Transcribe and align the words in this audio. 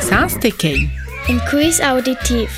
Sas 0.00 0.36
te 0.40 0.50
kei? 0.50 0.88
Un 1.28 1.40
quiz 1.50 1.80
auditiv. 1.80 2.50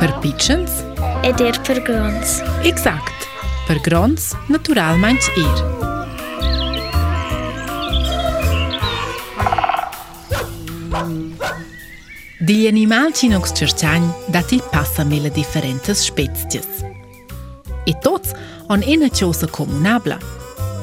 Per 0.00 0.10
pitchens? 0.22 0.80
Ed 1.22 1.40
er 1.40 1.58
per 1.66 1.82
grons. 1.84 2.40
Exact. 2.64 3.26
Per 3.68 3.78
grons, 3.84 4.32
naturalmeins 4.48 5.28
er. 5.36 5.60
Digli 12.40 12.66
animal 12.66 13.12
ci 13.12 13.28
nox 13.28 13.52
cerciagn 13.52 14.08
dat 14.26 14.50
il 14.52 14.62
passa 14.70 15.04
mele 15.04 15.30
differentes 15.30 16.04
spezies. 16.08 16.82
E 17.84 17.94
tots 18.00 18.32
on 18.68 18.82
ena 18.82 19.08
cosa 19.10 19.46
comunabla. 19.46 20.18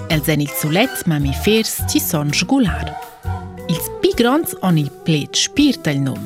Els 0.10 0.28
en 0.28 0.42
il 0.42 0.50
sulets 0.56 1.06
mammifers 1.06 1.82
ci 1.88 2.00
son 2.00 2.32
sgular. 2.34 3.09
Grons 4.20 4.54
on 4.64 4.78
il 4.78 4.92
plet 5.06 5.34
spirt 5.34 5.88
il 5.88 6.02
nom. 6.02 6.20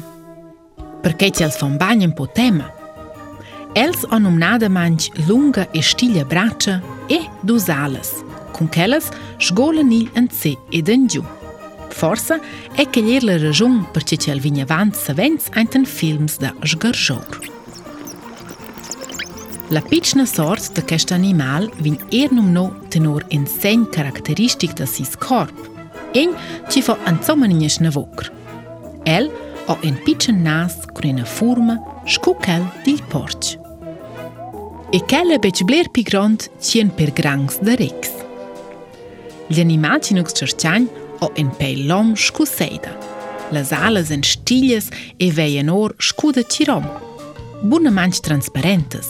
Perché 1.03 1.27
els 1.45 1.57
fan 1.59 1.75
bagn 1.77 2.01
un 2.01 2.13
po 2.17 2.25
tema. 2.25 2.65
Els 3.77 4.07
on 4.09 4.25
um 4.25 4.39
nada 4.41 4.67
manch 4.67 5.11
lunga 5.27 5.67
e 5.71 5.84
stiglia 5.84 6.23
braccia 6.25 6.81
e 7.07 7.20
dus 7.43 7.67
alas, 7.70 8.23
con 8.51 8.67
quelles 8.67 9.11
sgolan 9.37 9.91
il 9.91 10.09
en 10.15 10.27
se 10.31 10.57
ed 10.71 10.89
en 10.89 11.05
giù. 11.05 11.21
Forsa 11.89 12.39
è 12.73 12.89
che 12.89 13.03
gli 13.03 13.20
la 13.21 13.37
ragione 13.37 13.85
perché 13.91 14.17
c'è 14.17 14.34
il 14.34 14.41
vigna 14.41 14.63
avanti 14.63 14.98
savens 14.98 15.49
einten 15.53 15.85
films 15.85 16.39
da 16.39 16.51
sgargior. 16.63 17.39
La 19.67 19.81
piccina 19.81 20.25
sort 20.25 20.71
de 20.73 20.81
quest 20.84 21.12
animal 21.12 21.70
vin 21.77 21.99
ernum 22.09 22.51
no 22.51 22.73
tenor 22.89 23.23
en 23.29 23.45
segn 23.45 23.87
caracteristic 23.87 24.73
da 24.73 24.87
sis 24.87 25.15
corp. 25.15 25.73
En 26.13 26.35
ci 26.70 26.81
fa 26.81 26.98
anzomaninje 27.09 27.70
schnavocr. 27.70 28.31
El 29.04 29.31
ha 29.67 29.77
en 29.81 29.95
piccin 30.05 30.44
nas 30.44 30.85
con 30.94 31.09
una 31.09 31.26
forma 31.26 31.80
scucel 32.05 32.63
dil 32.84 33.01
porc. 33.10 33.57
E 34.91 34.99
quella 35.10 35.40
bec 35.40 35.63
bler 35.65 35.90
pi 35.90 36.04
grand 36.04 36.49
cien 36.60 36.91
per 36.93 37.12
grangs 37.12 37.57
de 37.60 37.76
rex. 37.76 38.12
Gli 39.48 39.60
animal 39.60 40.02
ci 40.02 40.13
nux 40.13 40.32
cerciagn 40.37 40.87
o 41.20 41.32
en 41.34 41.49
pei 41.57 41.87
lom 41.87 42.15
scuseida. 42.15 42.93
Las 43.49 43.71
alas 43.71 44.12
en 44.12 44.21
stiglias 44.21 44.90
e 45.18 45.32
veien 45.32 45.70
or 45.70 45.96
scuda 45.98 46.43
cirom. 46.43 46.85
Buna 47.63 47.90
manch 47.90 48.20
transparentes. 48.20 49.07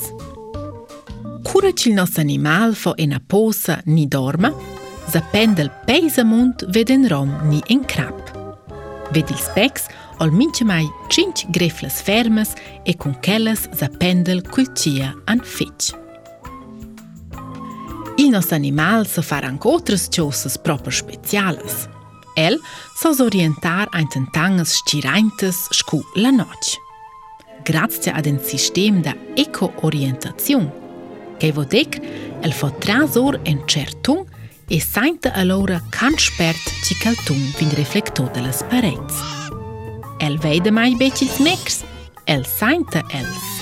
Cura 1.44 1.72
il 1.86 1.94
nos 1.94 2.18
animal 2.18 2.76
fo 2.76 2.94
en 2.98 3.14
a 3.14 3.20
posa 3.20 3.82
ni 3.86 4.08
dorma, 4.08 4.54
zapendel 5.10 5.70
peisamunt 5.86 6.64
ved 6.68 6.90
en 6.90 7.08
rom 7.10 7.32
ni 7.50 7.62
en 7.68 7.86
crap. 7.86 8.32
Ved 9.12 9.30
il 9.30 9.38
specs 9.38 9.88
ol 10.22 10.32
mince 10.32 10.66
mai 10.66 10.86
cinc 11.10 11.46
greflas 11.54 12.02
fermas 12.02 12.54
e 12.86 12.96
con 12.96 13.16
quellas 13.22 13.68
zapendel 13.74 14.42
culcia 14.42 15.14
an 15.26 15.42
fetch. 15.44 15.94
Il 18.18 18.30
nos 18.30 18.52
animal 18.52 19.08
sa 19.08 19.22
far 19.22 19.44
anche 19.44 19.68
otras 19.68 20.10
ciosas 20.10 20.58
proper 20.58 20.94
specialas. 20.94 21.88
El 22.36 22.60
sa 22.96 23.10
orientar 23.10 23.90
ein 23.94 24.08
tangas 24.32 24.74
stiraintes 24.82 25.68
scu 25.72 26.02
la 26.16 26.32
noc. 26.32 26.78
Grazie 27.64 28.12
ad 28.12 28.26
un 28.26 28.40
sistem 28.40 29.02
da 29.02 29.16
eco-orientazione, 29.36 30.72
che 31.38 31.52
vodec 31.52 32.00
el 32.42 32.54
fa 32.54 32.70
trasor 32.72 33.40
en 33.44 33.62
certung 33.66 34.26
e 34.68 34.82
allora 35.34 35.82
can 35.90 36.18
spert 36.18 36.72
ci 36.84 36.96
caltung 36.96 37.40
vin 37.58 37.70
reflector 37.76 38.30
de 38.32 38.42
las 38.42 38.64
parets. 38.64 39.14
El 40.20 40.38
veide 40.38 40.72
mai 40.72 40.96
becils 40.96 41.40
mecs, 41.40 41.84
el 42.26 42.46
sainta 42.46 43.02
els. 43.10 43.54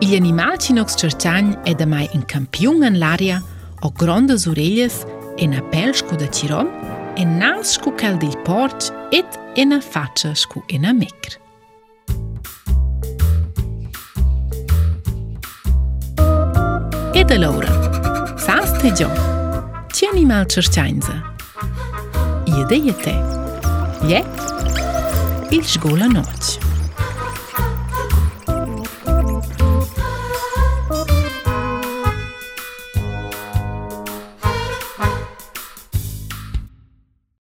Gli 0.00 0.16
animal 0.16 0.58
ci 0.58 0.72
nox 0.72 0.94
cerciagn 0.96 1.60
è 1.62 1.74
da 1.74 1.86
mai 1.86 2.08
in 2.12 2.24
campiun 2.24 2.82
en 2.82 2.98
l'aria 2.98 3.42
o 3.80 3.90
grandes 3.90 4.46
orelhas 4.46 5.04
e 5.36 5.46
na 5.46 5.60
pel 5.60 5.94
scu 5.94 6.16
da 6.16 6.28
cirom 6.28 6.68
e 7.14 7.24
nas 7.24 7.72
scu 7.72 7.94
cal 7.94 8.16
dil 8.18 8.36
porc 8.44 8.90
et 9.10 9.38
e 9.54 9.64
na 9.64 9.80
faccia 9.80 10.34
scu 10.34 10.62
e 10.66 10.78
na 10.78 10.92
mecr. 10.92 11.38
Ed 17.14 17.30
allora, 17.30 17.81
të 18.82 18.90
gjo. 18.98 19.06
Qeni 19.94 20.24
ma 20.26 20.40
qërqajnëzë. 20.50 21.14
Jede 22.50 22.78
jete. 22.88 23.14
Je, 24.10 24.18
il 25.54 25.62
shgola 25.62 26.10
noqë. 26.10 26.71